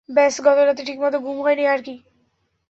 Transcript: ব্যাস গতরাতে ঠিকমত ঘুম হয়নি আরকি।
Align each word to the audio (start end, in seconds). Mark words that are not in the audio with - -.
ব্যাস 0.09 0.35
গতরাতে 0.41 0.81
ঠিকমত 0.85 1.13
ঘুম 1.17 1.37
হয়নি 1.41 1.63
আরকি। 1.67 1.95